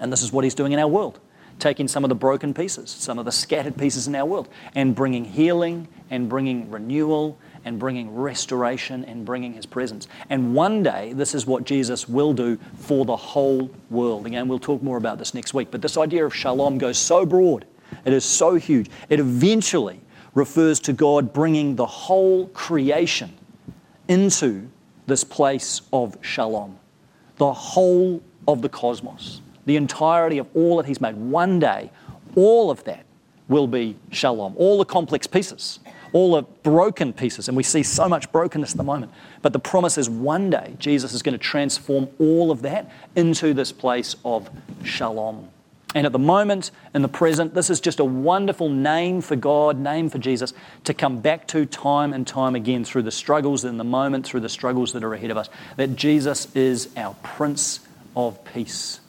[0.00, 1.20] And this is what he's doing in our world
[1.58, 4.94] taking some of the broken pieces, some of the scattered pieces in our world, and
[4.94, 10.08] bringing healing and bringing renewal and bringing restoration and bringing his presence.
[10.28, 14.26] And one day, this is what Jesus will do for the whole world.
[14.26, 15.70] Again, we'll talk more about this next week.
[15.70, 17.64] But this idea of shalom goes so broad,
[18.04, 18.90] it is so huge.
[19.08, 20.00] It eventually
[20.34, 23.32] refers to God bringing the whole creation
[24.08, 24.68] into
[25.06, 26.78] this place of shalom,
[27.36, 31.16] the whole of the cosmos, the entirety of all that He's made.
[31.16, 31.90] One day,
[32.34, 33.04] all of that
[33.48, 35.80] will be shalom, all the complex pieces
[36.12, 37.48] all the broken pieces.
[37.48, 39.12] And we see so much brokenness at the moment.
[39.40, 43.54] But the promise is one day Jesus is going to transform all of that into
[43.54, 44.50] this place of
[44.84, 45.48] shalom.
[45.94, 49.78] And at the moment, in the present, this is just a wonderful name for God,
[49.78, 53.76] name for Jesus to come back to time and time again through the struggles in
[53.76, 55.50] the moment, through the struggles that are ahead of us.
[55.76, 57.80] That Jesus is our Prince
[58.16, 59.00] of Peace.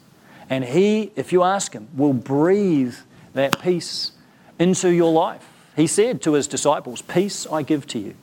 [0.50, 2.96] And He, if you ask Him, will breathe
[3.34, 4.12] that peace
[4.60, 5.48] into your life.
[5.78, 8.16] He said to His disciples, Peace I give to you,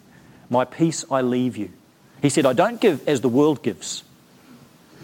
[0.50, 1.70] my peace I leave you.
[2.20, 4.04] He said, I don't give as the world gives.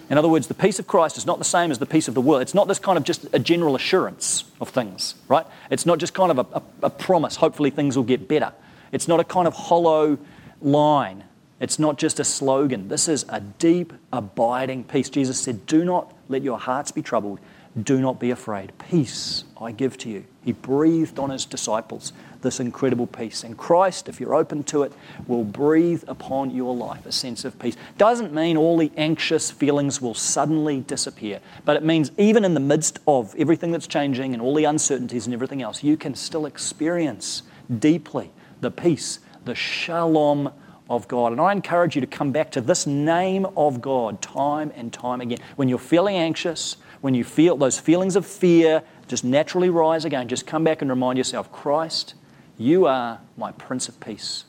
[0.09, 2.15] In other words, the peace of Christ is not the same as the peace of
[2.15, 2.43] the world.
[2.43, 5.47] It's not this kind of just a general assurance of things, right?
[5.71, 8.53] It's not just kind of a, a, a promise, hopefully things will get better.
[8.93, 10.19] It's not a kind of hollow
[10.61, 11.25] line.
[11.59, 12.89] It's not just a slogan.
[12.89, 15.09] This is a deep, abiding peace.
[15.09, 17.41] Jesus said, Do not let your hearts be troubled.
[17.83, 18.73] Do not be afraid.
[18.91, 20.25] Peace I give to you.
[20.43, 23.45] He breathed on his disciples this incredible peace.
[23.45, 24.93] And Christ, if you're open to it,
[25.27, 27.77] will breathe upon your life a sense of peace.
[27.99, 32.61] Doesn't mean all the anxious feelings will suddenly disappear, but it means even in the
[32.61, 36.47] midst of everything that's changing and all the uncertainties and everything else, you can still
[36.47, 37.43] experience
[37.79, 40.51] deeply the peace, the shalom
[40.89, 41.33] of God.
[41.33, 45.21] And I encourage you to come back to this name of God time and time
[45.21, 45.39] again.
[45.57, 50.27] When you're feeling anxious, when you feel those feelings of fear just naturally rise again,
[50.27, 52.15] just come back and remind yourself Christ,
[52.59, 54.47] you are my Prince of Peace.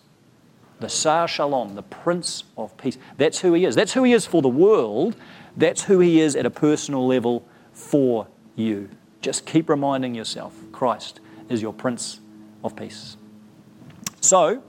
[0.79, 2.97] The Sar Shalom, the Prince of Peace.
[3.17, 3.75] That's who he is.
[3.75, 5.15] That's who he is for the world.
[5.55, 8.89] That's who he is at a personal level for you.
[9.21, 12.21] Just keep reminding yourself Christ is your Prince
[12.63, 13.17] of Peace.
[14.19, 14.63] So,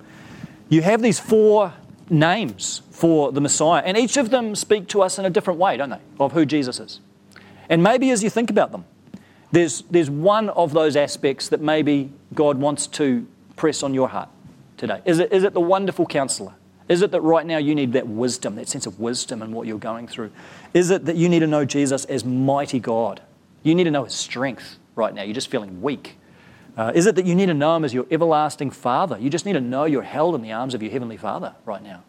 [0.68, 1.72] you have these four
[2.10, 5.78] names for the Messiah, and each of them speak to us in a different way,
[5.78, 7.00] don't they, of who Jesus is.
[7.68, 8.84] And maybe as you think about them,
[9.50, 13.26] there's, there's one of those aspects that maybe God wants to
[13.56, 14.28] press on your heart
[14.76, 15.00] today.
[15.04, 16.54] Is it, is it the wonderful counselor?
[16.88, 19.66] Is it that right now you need that wisdom, that sense of wisdom in what
[19.66, 20.30] you're going through?
[20.72, 23.20] Is it that you need to know Jesus as mighty God?
[23.62, 25.22] You need to know his strength right now.
[25.22, 26.16] You're just feeling weak.
[26.76, 29.18] Uh, is it that you need to know him as your everlasting Father?
[29.18, 31.82] You just need to know you're held in the arms of your Heavenly Father right
[31.82, 32.04] now.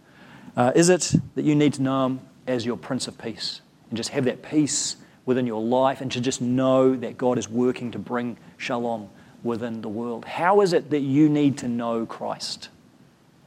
[0.55, 3.97] Uh, is it that you need to know him as your Prince of Peace and
[3.97, 7.91] just have that peace within your life and to just know that God is working
[7.91, 9.09] to bring shalom
[9.43, 10.25] within the world.
[10.25, 12.69] How is it that you need to know Christ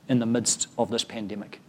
[0.09, 1.61] in the midst of this pandemic?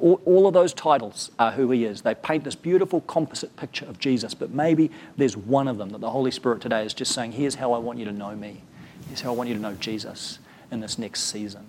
[0.00, 2.02] All, all, of those titles are who He is.
[2.02, 6.00] They paint this beautiful composite picture of Jesus, but maybe there's one of them that
[6.00, 8.62] the Holy Spirit today is just saying, Here's how I want you to know me.
[9.08, 10.38] Here's how I want you to know Jesus
[10.70, 11.66] in this next season.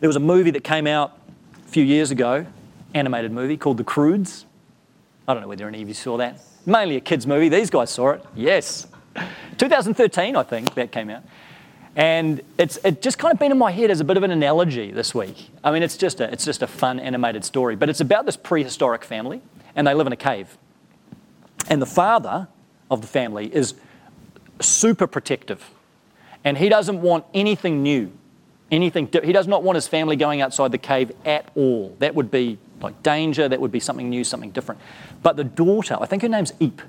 [0.00, 1.18] There was a movie that came out
[1.64, 2.46] a few years ago,
[2.94, 4.44] animated movie called The Croods.
[5.28, 6.40] I don't know whether any of you saw that.
[6.64, 7.48] Mainly a kids' movie.
[7.48, 8.24] These guys saw it.
[8.34, 8.86] Yes.
[9.58, 11.22] 2013, I think, that came out.
[11.96, 14.30] And it's it just kind of been in my head as a bit of an
[14.30, 15.50] analogy this week.
[15.64, 18.36] I mean, it's just a, it's just a fun animated story, but it's about this
[18.36, 19.40] prehistoric family,
[19.74, 20.58] and they live in a cave.
[21.70, 22.48] And the father
[22.90, 23.74] of the family is
[24.60, 25.70] super protective,
[26.44, 28.12] and he doesn't want anything new,
[28.70, 29.08] anything.
[29.24, 31.96] He does not want his family going outside the cave at all.
[31.98, 34.80] That would be like danger, that would be something new, something different.
[35.22, 36.82] But the daughter, I think her name's Eep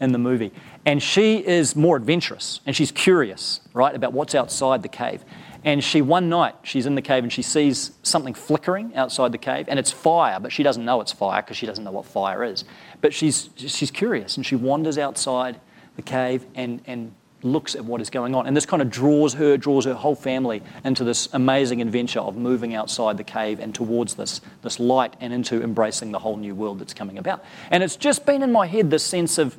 [0.00, 0.52] in the movie,
[0.84, 5.24] and she is more adventurous and she's curious, right, about what's outside the cave.
[5.64, 9.38] And she, one night, she's in the cave and she sees something flickering outside the
[9.38, 12.04] cave, and it's fire, but she doesn't know it's fire because she doesn't know what
[12.04, 12.64] fire is.
[13.00, 15.60] But she's, she's curious and she wanders outside
[15.96, 17.14] the cave and, and
[17.46, 18.46] looks at what is going on.
[18.46, 22.36] And this kind of draws her, draws her whole family into this amazing adventure of
[22.36, 26.54] moving outside the cave and towards this, this light and into embracing the whole new
[26.54, 27.44] world that's coming about.
[27.70, 29.56] And it's just been in my head this sense of,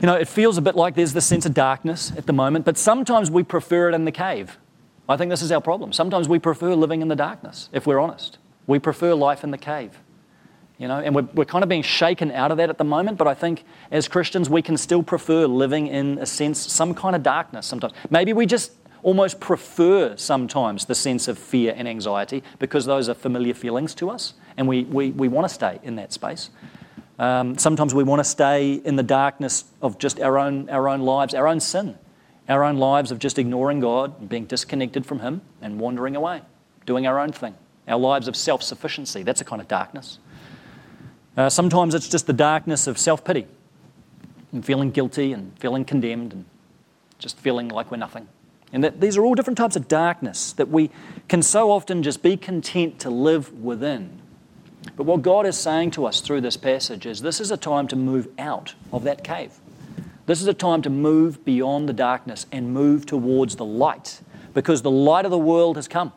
[0.00, 2.64] you know, it feels a bit like there's this sense of darkness at the moment,
[2.64, 4.58] but sometimes we prefer it in the cave.
[5.08, 5.92] I think this is our problem.
[5.92, 8.38] Sometimes we prefer living in the darkness, if we're honest.
[8.66, 9.98] We prefer life in the cave.
[10.78, 13.16] You know, and we're, we're kind of being shaken out of that at the moment,
[13.16, 17.14] but I think as Christians, we can still prefer living in a sense, some kind
[17.14, 17.92] of darkness sometimes.
[18.10, 18.72] Maybe we just
[19.04, 24.10] almost prefer sometimes the sense of fear and anxiety because those are familiar feelings to
[24.10, 26.50] us, and we, we, we want to stay in that space.
[27.18, 31.02] Um, sometimes we want to stay in the darkness of just our own, our own
[31.02, 31.96] lives, our own sin,
[32.48, 36.42] our own lives of just ignoring God, and being disconnected from Him, and wandering away,
[36.84, 37.54] doing our own thing.
[37.86, 40.18] Our lives of self sufficiency, that's a kind of darkness.
[41.36, 43.46] Uh, sometimes it's just the darkness of self pity
[44.52, 46.44] and feeling guilty and feeling condemned and
[47.18, 48.28] just feeling like we're nothing.
[48.72, 50.90] And that these are all different types of darkness that we
[51.28, 54.20] can so often just be content to live within.
[54.96, 57.88] But what God is saying to us through this passage is this is a time
[57.88, 59.52] to move out of that cave.
[60.26, 64.20] This is a time to move beyond the darkness and move towards the light,
[64.54, 66.12] because the light of the world has come,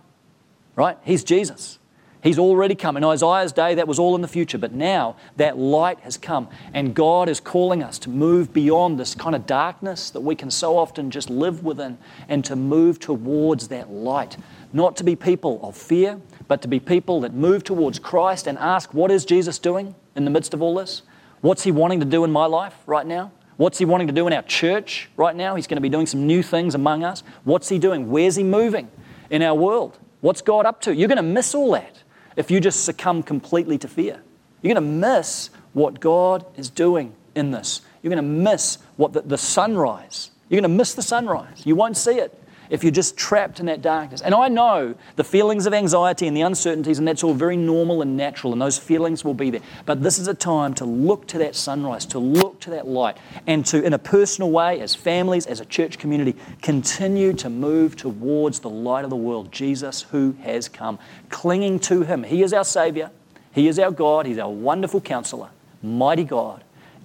[0.76, 0.98] right?
[1.04, 1.80] He's Jesus.
[2.24, 2.98] He's already come.
[2.98, 6.48] In Isaiah's day, that was all in the future, but now that light has come,
[6.74, 10.50] and God is calling us to move beyond this kind of darkness that we can
[10.50, 11.98] so often just live within
[12.28, 14.38] and to move towards that light.
[14.74, 18.58] Not to be people of fear, but to be people that move towards Christ and
[18.58, 21.04] ask, What is Jesus doing in the midst of all this?
[21.42, 23.32] What's He wanting to do in my life right now?
[23.58, 25.56] What's He wanting to do in our church right now?
[25.56, 27.22] He's going to be doing some new things among us.
[27.44, 28.10] What's He doing?
[28.10, 28.90] Where's He moving
[29.30, 30.00] in our world?
[30.22, 30.96] What's God up to?
[30.96, 32.02] You're going to miss all that
[32.38, 34.22] if you just succumb completely to fear.
[34.62, 37.82] You're going to miss what God is doing in this.
[38.02, 40.32] You're going to miss what the, the sunrise.
[40.48, 41.64] You're going to miss the sunrise.
[41.66, 44.22] You won't see it if you're just trapped in that darkness.
[44.22, 48.02] And I know the feelings of anxiety and the uncertainties, and that's all very normal
[48.02, 49.62] and natural, and those feelings will be there.
[49.86, 53.18] But this is a time to look to that sunrise, to look to that light,
[53.46, 57.96] and to, in a personal way, as families, as a church community, continue to move
[57.96, 61.00] towards the light of the world, Jesus who has come,
[61.30, 62.24] clinging to Him.
[62.24, 63.12] He is our Savior,
[63.54, 65.50] He is our God, He's our wonderful counselor,
[65.82, 66.64] mighty God,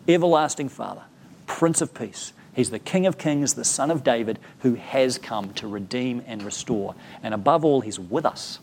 [0.08, 1.02] everlasting Father,
[1.46, 2.32] Prince of Peace.
[2.54, 6.42] He's the King of Kings, the Son of David, who has come to redeem and
[6.42, 6.94] restore.
[7.22, 8.58] And above all, He's with us.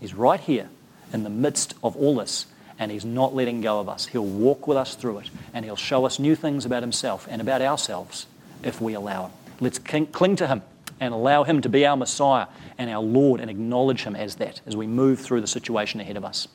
[0.00, 0.68] He's right here
[1.12, 2.46] in the midst of all this,
[2.78, 4.06] and He's not letting go of us.
[4.06, 7.40] He'll walk with us through it, and He'll show us new things about Himself and
[7.40, 8.26] about ourselves
[8.62, 9.32] if we allow Him.
[9.60, 10.62] Let's cling to Him
[11.00, 14.60] and allow Him to be our Messiah and our Lord and acknowledge Him as that
[14.66, 16.48] as we move through the situation ahead of us.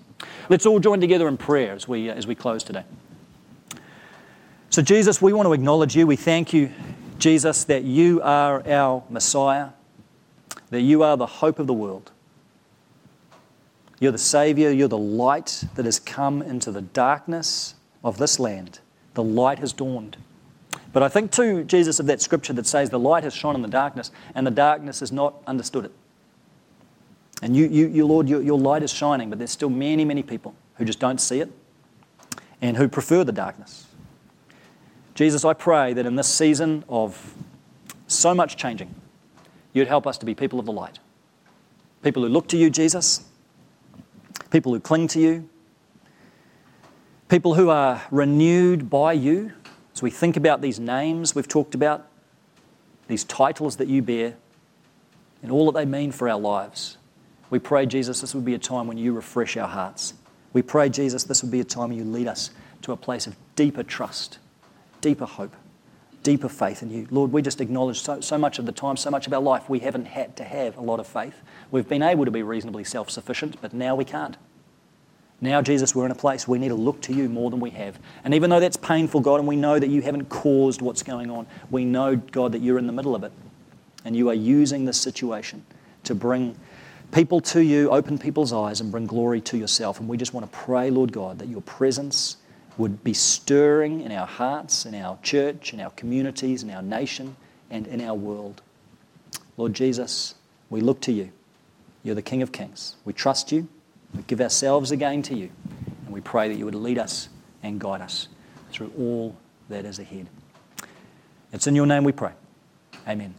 [0.50, 2.84] Let's all join together in prayer as we, uh, as we close today.
[4.70, 6.06] So, Jesus, we want to acknowledge you.
[6.06, 6.72] We thank you,
[7.20, 9.70] Jesus, that you are our Messiah,
[10.70, 12.12] that you are the hope of the world.
[14.00, 18.80] You're the Savior, you're the light that has come into the darkness of this land.
[19.16, 20.18] The light has dawned.
[20.94, 23.62] But I think, too, Jesus, of that scripture that says the light has shone in
[23.62, 25.92] the darkness, and the darkness has not understood it.
[27.42, 30.24] And you, you, you Lord, your, your light is shining, but there's still many, many
[30.24, 31.52] people who just don't see it
[32.62, 33.87] and who prefer the darkness.
[35.18, 37.34] Jesus, I pray that in this season of
[38.06, 38.94] so much changing,
[39.74, 41.00] you'd help us to be people of the light.
[42.04, 43.26] People who look to you, Jesus.
[44.52, 45.50] People who cling to you.
[47.30, 49.54] People who are renewed by you.
[49.96, 52.08] As we think about these names we've talked about,
[53.08, 54.36] these titles that you bear,
[55.42, 57.00] and all that they mean for our lives.
[57.50, 60.14] We pray, Jesus, this would be a time when you refresh our hearts.
[60.54, 62.52] We pray, Jesus, this would be a time when you lead us
[62.84, 64.38] to a place of deeper trust
[65.02, 65.56] deeper hope,
[66.24, 67.08] deeper faith in you.
[67.12, 69.70] Lord, we just acknowledge so, so much of the time, so much of our life,
[69.70, 71.42] we haven't had to have a lot of faith.
[71.72, 74.38] We've been able to be reasonably self sufficient, but now we can't.
[75.40, 77.70] Now, Jesus, we're in a place we need to look to you more than we
[77.72, 78.00] have.
[78.24, 81.30] And even though that's painful, God, and we know that you haven't caused what's going
[81.30, 83.32] on, we know, God, that you're in the middle of it.
[84.04, 85.64] And you are using this situation
[86.06, 86.56] to bring
[87.12, 90.00] people to you, open people's eyes, and bring glory to yourself.
[90.00, 92.38] And we just want to pray, Lord God, that your presence
[92.78, 97.36] would be stirring in our hearts, in our church, in our communities, in our nation,
[97.70, 98.62] and in our world.
[99.58, 100.36] Lord Jesus,
[100.70, 101.32] we look to you.
[102.04, 102.96] You're the King of Kings.
[103.06, 103.68] We trust you.
[104.16, 105.50] We give ourselves again to you.
[106.06, 107.30] And we pray that you would lead us
[107.64, 108.28] and guide us
[108.72, 109.36] through all
[109.70, 110.28] that is ahead.
[111.52, 112.32] It's in your name we pray.
[113.08, 113.34] Amen.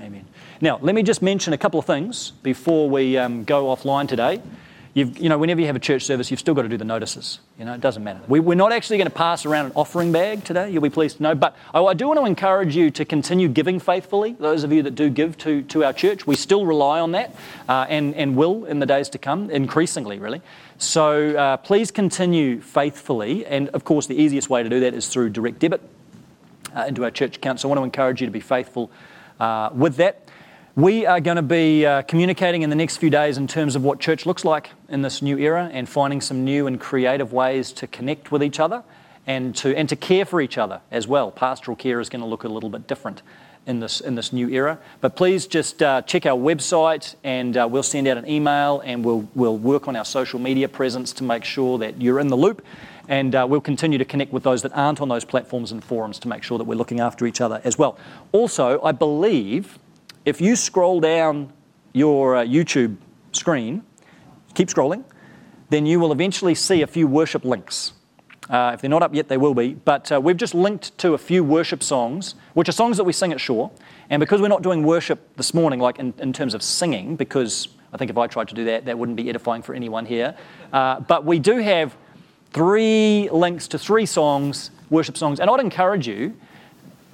[0.00, 0.24] Amen.
[0.60, 4.40] Now, let me just mention a couple of things before we um, go offline today.
[4.94, 6.84] You've, you know, whenever you have a church service, you've still got to do the
[6.84, 7.40] notices.
[7.58, 8.20] You know, it doesn't matter.
[8.28, 10.70] We, are not actually going to pass around an offering bag today.
[10.70, 11.34] You'll be pleased to know.
[11.34, 14.36] But I, I, do want to encourage you to continue giving faithfully.
[14.38, 17.34] Those of you that do give to, to our church, we still rely on that
[17.68, 20.40] uh, and, and will in the days to come, increasingly, really.
[20.78, 23.44] So uh, please continue faithfully.
[23.46, 25.82] And of course, the easiest way to do that is through direct debit
[26.72, 27.58] uh, into our church account.
[27.58, 28.92] So I want to encourage you to be faithful
[29.40, 30.28] uh, with that.
[30.76, 33.84] We are going to be uh, communicating in the next few days in terms of
[33.84, 37.70] what church looks like in this new era and finding some new and creative ways
[37.74, 38.82] to connect with each other
[39.24, 41.30] and to, and to care for each other as well.
[41.30, 43.22] Pastoral care is going to look a little bit different
[43.66, 44.80] in this, in this new era.
[45.00, 49.04] But please just uh, check our website and uh, we'll send out an email and
[49.04, 52.36] we'll, we'll work on our social media presence to make sure that you're in the
[52.36, 52.66] loop.
[53.06, 56.18] And uh, we'll continue to connect with those that aren't on those platforms and forums
[56.18, 57.96] to make sure that we're looking after each other as well.
[58.32, 59.78] Also, I believe
[60.24, 61.52] if you scroll down
[61.92, 62.96] your uh, YouTube
[63.32, 63.82] screen,
[64.54, 65.04] keep scrolling,
[65.70, 67.92] then you will eventually see a few worship links.
[68.48, 69.74] Uh, if they're not up yet, they will be.
[69.74, 73.12] But uh, we've just linked to a few worship songs, which are songs that we
[73.12, 73.70] sing at Shore.
[74.10, 77.68] And because we're not doing worship this morning, like in, in terms of singing, because
[77.92, 80.36] I think if I tried to do that, that wouldn't be edifying for anyone here.
[80.72, 81.96] Uh, but we do have
[82.52, 85.40] three links to three songs, worship songs.
[85.40, 86.36] And I'd encourage you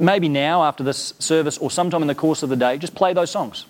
[0.01, 3.12] maybe now after this service or sometime in the course of the day, just play
[3.12, 3.66] those songs.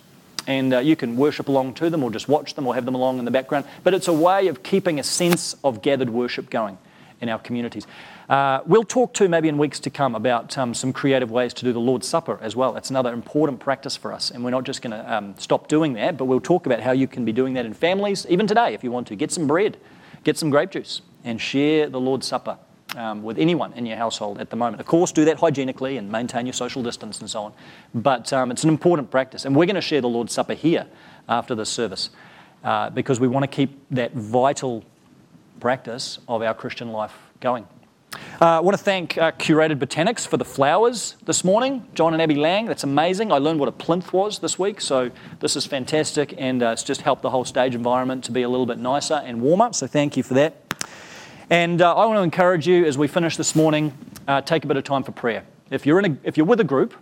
[0.46, 2.94] and uh, you can worship along to them or just watch them or have them
[2.94, 3.64] along in the background.
[3.84, 6.78] But it's a way of keeping a sense of gathered worship going
[7.20, 7.86] in our communities.
[8.28, 11.64] Uh, we'll talk too, maybe in weeks to come about um, some creative ways to
[11.64, 12.76] do the Lord's Supper as well.
[12.76, 15.92] It's another important practice for us, and we're not just going to um, stop doing
[15.94, 18.72] that, but we'll talk about how you can be doing that in families, even today
[18.72, 19.16] if you want to.
[19.16, 19.76] Get some bread,
[20.24, 22.56] get some grape juice, and share the Lord's Supper
[22.96, 24.80] um, with anyone in your household at the moment.
[24.80, 27.52] Of course, do that hygienically and maintain your social distance and so on.
[27.94, 29.44] But um, it's an important practice.
[29.44, 30.86] And we're going to share the Lord's Supper here
[31.28, 32.10] after this service
[32.64, 34.84] uh, because we want to keep that vital
[35.60, 37.66] practice of our Christian life going.
[38.40, 41.86] Uh, I want to thank uh, Curated Botanics for the flowers this morning.
[41.94, 43.30] John and Abby Lang, that's amazing.
[43.30, 46.82] I learned what a plinth was this week, so this is fantastic, and uh, it's
[46.82, 49.86] just helped the whole stage environment to be a little bit nicer and warmer, so
[49.86, 50.69] thank you for that.
[51.50, 53.92] And uh, I want to encourage you as we finish this morning,
[54.28, 55.44] uh, take a bit of time for prayer.
[55.68, 56.94] If you're, in a, if you're with a group,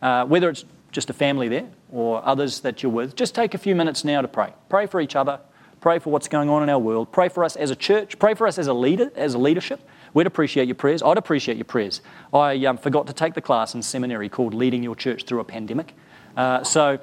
[0.00, 3.58] uh, whether it's just a family there or others that you're with, just take a
[3.58, 4.52] few minutes now to pray.
[4.68, 5.40] Pray for each other.
[5.80, 7.10] Pray for what's going on in our world.
[7.10, 8.16] Pray for us as a church.
[8.20, 9.80] Pray for us as a leader, as a leadership.
[10.14, 11.02] We'd appreciate your prayers.
[11.02, 12.00] I'd appreciate your prayers.
[12.32, 15.44] I um, forgot to take the class in seminary called Leading Your Church Through a
[15.44, 15.94] Pandemic.
[16.36, 17.00] Uh, so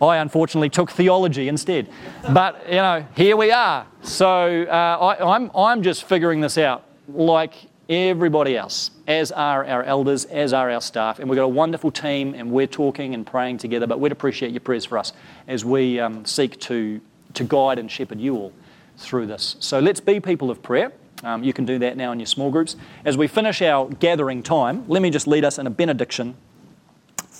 [0.00, 1.88] I unfortunately took theology instead.
[2.32, 3.86] But, you know, here we are.
[4.02, 7.54] So uh, I, I'm, I'm just figuring this out like
[7.88, 11.18] everybody else, as are our elders, as are our staff.
[11.18, 13.86] And we've got a wonderful team, and we're talking and praying together.
[13.86, 15.12] But we'd appreciate your prayers for us
[15.48, 17.00] as we um, seek to,
[17.34, 18.52] to guide and shepherd you all
[18.96, 19.56] through this.
[19.60, 20.92] So let's be people of prayer.
[21.22, 22.76] Um, you can do that now in your small groups.
[23.04, 26.36] As we finish our gathering time, let me just lead us in a benediction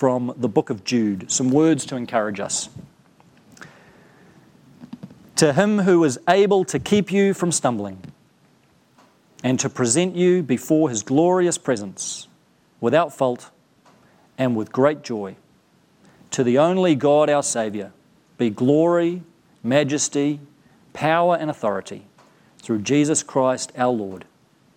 [0.01, 2.71] from the book of Jude, some words to encourage us.
[5.37, 8.03] To him who is able to keep you from stumbling
[9.45, 12.29] and to present you before his glorious presence
[12.81, 13.51] without fault
[14.39, 15.37] and with great joy,
[16.31, 17.93] to the only God our Saviour,
[18.39, 19.23] be glory,
[19.63, 20.41] majesty,
[20.95, 22.07] power, and authority
[22.63, 24.25] through Jesus Christ our Lord,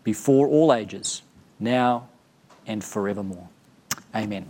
[0.04, 1.22] before all ages,
[1.62, 2.10] now
[2.68, 3.48] and forevermore.
[4.14, 4.50] Amen.